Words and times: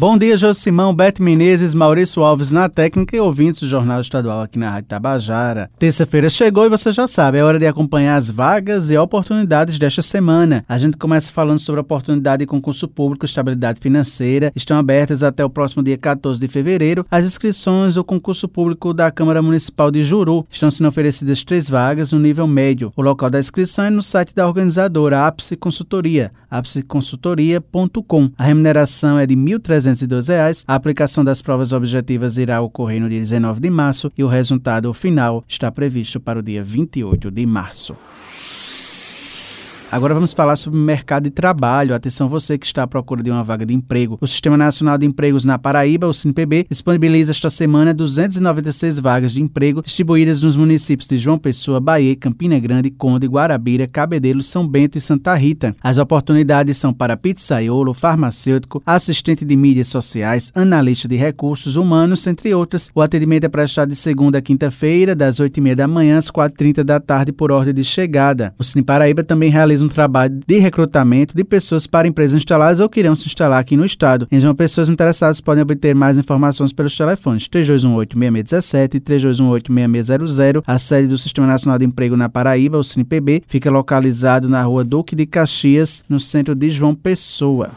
Bom 0.00 0.16
dia, 0.16 0.34
Josimão, 0.34 0.94
Beto 0.94 1.22
Menezes, 1.22 1.74
Maurício 1.74 2.22
Alves 2.22 2.50
na 2.50 2.70
técnica 2.70 3.14
e 3.14 3.20
ouvintes 3.20 3.60
do 3.60 3.68
Jornal 3.68 4.00
Estadual 4.00 4.40
aqui 4.40 4.58
na 4.58 4.70
Rádio 4.70 4.88
Tabajara. 4.88 5.70
Terça-feira 5.78 6.30
chegou 6.30 6.64
e 6.64 6.70
você 6.70 6.90
já 6.90 7.06
sabe, 7.06 7.36
é 7.36 7.44
hora 7.44 7.58
de 7.58 7.66
acompanhar 7.66 8.16
as 8.16 8.30
vagas 8.30 8.88
e 8.88 8.96
oportunidades 8.96 9.78
desta 9.78 10.00
semana. 10.00 10.64
A 10.66 10.78
gente 10.78 10.96
começa 10.96 11.30
falando 11.30 11.58
sobre 11.58 11.82
oportunidade 11.82 12.40
de 12.40 12.46
concurso 12.46 12.88
público 12.88 13.26
estabilidade 13.26 13.78
financeira. 13.78 14.50
Estão 14.56 14.78
abertas 14.78 15.22
até 15.22 15.44
o 15.44 15.50
próximo 15.50 15.82
dia 15.82 15.98
14 15.98 16.40
de 16.40 16.48
fevereiro 16.48 17.04
as 17.10 17.26
inscrições 17.26 17.96
do 17.96 18.02
concurso 18.02 18.48
público 18.48 18.94
da 18.94 19.10
Câmara 19.10 19.42
Municipal 19.42 19.90
de 19.90 20.02
Juru. 20.02 20.46
Estão 20.50 20.70
sendo 20.70 20.88
oferecidas 20.88 21.44
três 21.44 21.68
vagas 21.68 22.10
no 22.12 22.18
nível 22.18 22.46
médio. 22.46 22.90
O 22.96 23.02
local 23.02 23.28
da 23.28 23.38
inscrição 23.38 23.84
é 23.84 23.90
no 23.90 24.02
site 24.02 24.34
da 24.34 24.48
organizadora 24.48 25.26
Ápice 25.26 25.58
Consultoria, 25.58 26.32
ápiceconsultoria.com. 26.50 28.30
A 28.38 28.44
remuneração 28.44 29.18
é 29.18 29.26
de 29.26 29.34
R$ 29.34 29.58
1.300 29.58 29.89
reais. 30.28 30.64
A 30.66 30.74
aplicação 30.74 31.24
das 31.24 31.42
provas 31.42 31.72
objetivas 31.72 32.36
irá 32.36 32.60
ocorrer 32.60 33.00
no 33.00 33.08
dia 33.08 33.20
19 33.20 33.60
de 33.60 33.70
março 33.70 34.12
e 34.16 34.22
o 34.22 34.28
resultado 34.28 34.92
final 34.94 35.44
está 35.48 35.70
previsto 35.70 36.20
para 36.20 36.38
o 36.38 36.42
dia 36.42 36.62
28 36.62 37.30
de 37.30 37.46
março. 37.46 37.96
Agora 39.92 40.14
vamos 40.14 40.32
falar 40.32 40.54
sobre 40.54 40.78
o 40.78 40.82
mercado 40.82 41.24
de 41.24 41.30
trabalho. 41.30 41.96
Atenção 41.96 42.28
você 42.28 42.56
que 42.56 42.64
está 42.64 42.84
à 42.84 42.86
procura 42.86 43.24
de 43.24 43.30
uma 43.30 43.42
vaga 43.42 43.66
de 43.66 43.74
emprego. 43.74 44.16
O 44.20 44.26
Sistema 44.26 44.56
Nacional 44.56 44.96
de 44.96 45.04
Empregos 45.04 45.44
na 45.44 45.58
Paraíba, 45.58 46.06
o 46.06 46.12
SINPB, 46.12 46.64
disponibiliza 46.70 47.32
esta 47.32 47.50
semana 47.50 47.92
296 47.92 49.00
vagas 49.00 49.32
de 49.32 49.42
emprego 49.42 49.82
distribuídas 49.82 50.42
nos 50.42 50.54
municípios 50.54 51.08
de 51.08 51.18
João 51.18 51.40
Pessoa, 51.40 51.80
Bahia, 51.80 52.14
Campina 52.14 52.56
Grande, 52.60 52.88
Conde, 52.88 53.26
Guarabira, 53.26 53.88
Cabedelo, 53.88 54.44
São 54.44 54.64
Bento 54.64 54.96
e 54.96 55.00
Santa 55.00 55.34
Rita. 55.34 55.74
As 55.82 55.98
oportunidades 55.98 56.76
são 56.76 56.92
para 56.94 57.16
pizzaiolo, 57.16 57.92
farmacêutico, 57.92 58.80
assistente 58.86 59.44
de 59.44 59.56
mídias 59.56 59.88
sociais, 59.88 60.52
analista 60.54 61.08
de 61.08 61.16
recursos 61.16 61.74
humanos, 61.74 62.24
entre 62.28 62.54
outras. 62.54 62.92
O 62.94 63.02
atendimento 63.02 63.42
é 63.42 63.48
prestado 63.48 63.88
de 63.88 63.96
segunda 63.96 64.38
a 64.38 64.42
quinta-feira, 64.42 65.16
das 65.16 65.40
8h30 65.40 65.74
da 65.74 65.88
manhã 65.88 66.16
às 66.16 66.30
4h30 66.30 66.84
da 66.84 67.00
tarde, 67.00 67.32
por 67.32 67.50
ordem 67.50 67.74
de 67.74 67.82
chegada. 67.82 68.54
O 68.56 68.62
Cine 68.62 68.84
Paraíba 68.84 69.24
também 69.24 69.50
realiza 69.50 69.79
um 69.80 69.88
trabalho 69.88 70.40
de 70.46 70.58
recrutamento 70.58 71.36
de 71.36 71.44
pessoas 71.44 71.86
para 71.86 72.08
empresas 72.08 72.36
instaladas 72.36 72.80
ou 72.80 72.88
que 72.88 73.00
irão 73.00 73.14
se 73.16 73.26
instalar 73.26 73.60
aqui 73.60 73.76
no 73.76 73.84
estado. 73.84 74.26
Então, 74.30 74.54
pessoas 74.54 74.88
interessadas 74.88 75.40
podem 75.40 75.62
obter 75.62 75.94
mais 75.94 76.18
informações 76.18 76.72
pelos 76.72 76.96
telefones 76.96 77.48
3218-6617 77.48 78.94
e 78.94 79.00
3218-6600. 79.00 80.62
A 80.66 80.78
sede 80.78 81.08
do 81.08 81.18
Sistema 81.18 81.46
Nacional 81.46 81.78
de 81.78 81.84
Emprego 81.84 82.16
na 82.16 82.28
Paraíba, 82.28 82.78
o 82.78 82.84
CinePB, 82.84 83.42
fica 83.46 83.70
localizado 83.70 84.48
na 84.48 84.62
rua 84.62 84.84
Duque 84.84 85.16
de 85.16 85.26
Caxias, 85.26 86.02
no 86.08 86.20
centro 86.20 86.54
de 86.54 86.70
João 86.70 86.94
Pessoa. 86.94 87.70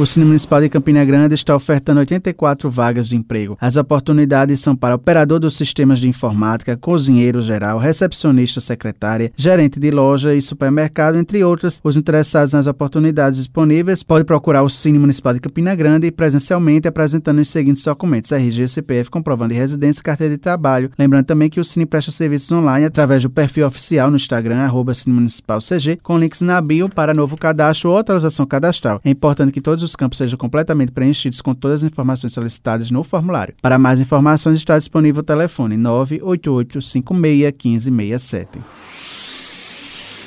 O 0.00 0.06
Cine 0.06 0.24
Municipal 0.24 0.62
de 0.62 0.70
Campina 0.70 1.04
Grande 1.04 1.34
está 1.34 1.54
ofertando 1.54 2.00
84 2.00 2.70
vagas 2.70 3.06
de 3.06 3.16
emprego. 3.16 3.58
As 3.60 3.76
oportunidades 3.76 4.58
são 4.58 4.74
para 4.74 4.94
operador 4.94 5.38
dos 5.38 5.54
sistemas 5.54 5.98
de 5.98 6.08
informática, 6.08 6.74
cozinheiro 6.74 7.42
geral, 7.42 7.78
recepcionista 7.78 8.62
secretária, 8.62 9.30
gerente 9.36 9.78
de 9.78 9.90
loja 9.90 10.34
e 10.34 10.40
supermercado, 10.40 11.18
entre 11.18 11.44
outras. 11.44 11.82
Os 11.84 11.98
interessados 11.98 12.54
nas 12.54 12.66
oportunidades 12.66 13.40
disponíveis 13.40 14.02
podem 14.02 14.24
procurar 14.24 14.62
o 14.62 14.70
Cine 14.70 14.98
Municipal 14.98 15.34
de 15.34 15.40
Campina 15.40 15.74
Grande 15.74 16.10
presencialmente 16.10 16.88
apresentando 16.88 17.42
os 17.42 17.50
seguintes 17.50 17.84
documentos: 17.84 18.32
RG, 18.32 18.68
CPF, 18.68 19.10
comprovando 19.10 19.52
de 19.52 19.60
residência 19.60 20.00
e 20.00 20.04
carteira 20.04 20.32
de 20.32 20.40
trabalho. 20.40 20.90
Lembrando 20.98 21.26
também 21.26 21.50
que 21.50 21.60
o 21.60 21.64
Cine 21.64 21.84
presta 21.84 22.10
serviços 22.10 22.50
online 22.50 22.86
através 22.86 23.22
do 23.22 23.28
perfil 23.28 23.66
oficial 23.66 24.10
no 24.10 24.16
Instagram, 24.16 24.60
arroba 24.60 24.94
Cine 24.94 25.14
Municipal 25.14 25.58
CG, 25.58 25.98
com 26.02 26.18
links 26.18 26.40
na 26.40 26.58
bio 26.58 26.88
para 26.88 27.12
novo 27.12 27.36
cadastro 27.36 27.90
ou 27.90 27.98
atualização 27.98 28.46
cadastral. 28.46 28.98
É 29.04 29.10
importante 29.10 29.52
que 29.52 29.60
todos 29.60 29.84
os 29.84 29.89
os 29.90 29.96
campos 29.96 30.18
sejam 30.18 30.38
completamente 30.38 30.92
preenchidos 30.92 31.40
com 31.40 31.54
todas 31.54 31.82
as 31.82 31.90
informações 31.90 32.32
solicitadas 32.32 32.90
no 32.90 33.04
formulário. 33.04 33.54
Para 33.60 33.78
mais 33.78 34.00
informações 34.00 34.56
está 34.56 34.78
disponível 34.78 35.20
o 35.20 35.24
telefone 35.24 35.76
988 35.76 36.80
56 36.80 37.88
1567. 37.88 38.58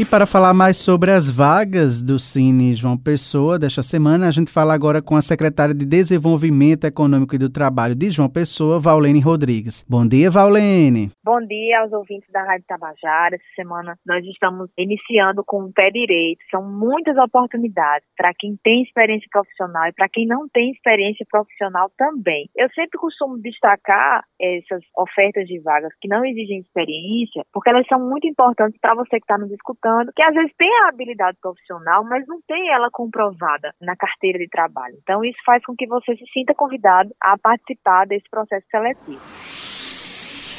E 0.00 0.04
para 0.04 0.28
falar 0.28 0.54
mais 0.54 0.76
sobre 0.76 1.10
as 1.10 1.28
vagas 1.28 2.04
do 2.04 2.20
Cine 2.20 2.72
João 2.72 2.96
Pessoa 2.96 3.58
desta 3.58 3.82
semana, 3.82 4.28
a 4.28 4.30
gente 4.30 4.48
fala 4.48 4.72
agora 4.72 5.02
com 5.02 5.16
a 5.16 5.20
secretária 5.20 5.74
de 5.74 5.84
Desenvolvimento 5.84 6.84
Econômico 6.84 7.34
e 7.34 7.38
do 7.38 7.50
Trabalho 7.50 7.96
de 7.96 8.08
João 8.12 8.30
Pessoa, 8.30 8.78
Vaulene 8.78 9.18
Rodrigues. 9.18 9.84
Bom 9.88 10.06
dia, 10.06 10.30
Vaulene. 10.30 11.10
Bom 11.24 11.40
dia 11.40 11.80
aos 11.80 11.92
ouvintes 11.92 12.30
da 12.30 12.44
Rádio 12.44 12.64
Tabajara. 12.68 13.34
Essa 13.34 13.54
semana 13.56 13.98
nós 14.06 14.24
estamos 14.24 14.70
iniciando 14.78 15.42
com 15.44 15.64
o 15.64 15.72
pé 15.72 15.90
direito. 15.90 16.44
São 16.48 16.62
muitas 16.62 17.16
oportunidades 17.16 18.06
para 18.16 18.30
quem 18.38 18.56
tem 18.62 18.84
experiência 18.84 19.26
profissional 19.32 19.88
e 19.88 19.92
para 19.92 20.08
quem 20.08 20.28
não 20.28 20.48
tem 20.48 20.70
experiência 20.70 21.26
profissional 21.28 21.90
também. 21.98 22.48
Eu 22.56 22.68
sempre 22.70 23.00
costumo 23.00 23.36
destacar 23.38 24.22
essas 24.40 24.80
ofertas 24.96 25.48
de 25.48 25.58
vagas 25.58 25.90
que 26.00 26.06
não 26.06 26.24
exigem 26.24 26.60
experiência, 26.60 27.42
porque 27.52 27.70
elas 27.70 27.86
são 27.88 27.98
muito 27.98 28.28
importantes 28.28 28.78
para 28.80 28.94
você 28.94 29.18
que 29.18 29.24
está 29.24 29.36
nos 29.36 29.50
escutando 29.50 29.87
que 30.14 30.22
às 30.22 30.34
vezes 30.34 30.52
tem 30.56 30.70
a 30.82 30.88
habilidade 30.88 31.38
profissional, 31.40 32.04
mas 32.04 32.26
não 32.26 32.40
tem 32.46 32.70
ela 32.70 32.88
comprovada 32.90 33.72
na 33.80 33.96
carteira 33.96 34.38
de 34.38 34.48
trabalho. 34.48 34.96
Então, 35.02 35.24
isso 35.24 35.38
faz 35.44 35.64
com 35.64 35.74
que 35.74 35.86
você 35.86 36.16
se 36.16 36.24
sinta 36.32 36.54
convidado 36.54 37.10
a 37.20 37.36
participar 37.38 38.06
desse 38.06 38.28
processo 38.30 38.66
seletivo. 38.70 39.20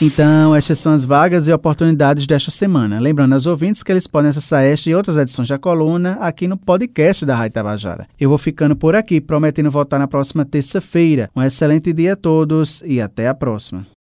Então, 0.02 0.56
estas 0.56 0.80
são 0.80 0.94
as 0.94 1.04
vagas 1.04 1.50
e 1.50 1.52
oportunidades 1.52 2.26
desta 2.26 2.50
semana. 2.50 3.02
Lembrando 3.02 3.34
aos 3.34 3.46
ouvintes 3.46 3.84
que 3.84 3.92
eles 3.92 4.08
podem 4.08 4.30
acessar 4.30 4.64
esta 4.64 4.90
e 4.90 4.96
outras 4.96 5.18
edições 5.18 5.50
da 5.50 5.60
coluna 5.60 6.14
aqui 6.22 6.48
no 6.48 6.56
podcast 6.56 7.26
da 7.26 7.36
Rádio 7.36 7.56
Tabajara. 7.56 8.08
Eu 8.18 8.30
vou 8.30 8.38
ficando 8.38 8.78
por 8.78 8.96
aqui, 8.96 9.20
prometendo 9.20 9.70
voltar 9.70 10.00
na 10.00 10.08
próxima 10.08 10.46
terça-feira. 10.46 11.30
Um 11.36 11.44
excelente 11.44 11.92
dia 11.92 12.14
a 12.14 12.16
todos 12.16 12.82
e 12.86 13.02
até 13.02 13.28
a 13.28 13.36
próxima. 13.36 13.86